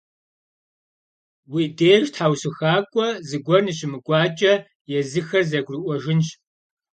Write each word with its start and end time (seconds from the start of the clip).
Уи 1.53 1.63
деж 1.77 2.05
тхьэусыхакӏуэ 2.13 3.07
зыгуэр 3.27 3.61
ныщымыкӏуакӏэ, 3.65 4.53
езыхэр 4.99 5.43
зэгурыӏуэжынщ. 5.49 6.27